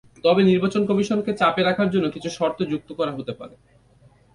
তবে 0.23 0.41
নির্বাচন 0.43 0.81
কমিশনকে 0.89 1.31
চাপে 1.33 1.61
রাখার 1.63 1.89
জন্য 1.93 2.05
কিছু 2.15 2.29
শর্ত 2.37 2.59
যুক্ত 2.71 2.89
করা 2.99 3.11
হতে 3.17 3.33
পারে। 3.39 3.55